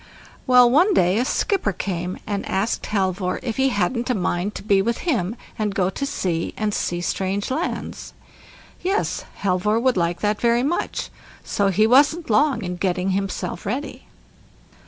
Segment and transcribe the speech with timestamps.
[0.47, 4.63] Well, one day a skipper came, and asked Halvor if he hadn't a mind to
[4.63, 8.11] be with him, and go to sea, and see strange lands.
[8.81, 11.11] Yes, Halvor would like that very much;
[11.43, 14.07] so he wasn't long in getting himself ready.